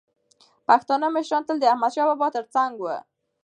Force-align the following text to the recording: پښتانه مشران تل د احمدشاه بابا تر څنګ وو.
پښتانه 0.67 1.07
مشران 1.15 1.43
تل 1.47 1.57
د 1.59 1.65
احمدشاه 1.73 2.07
بابا 2.09 2.27
تر 2.35 2.45
څنګ 2.55 2.73
وو. 2.77 2.95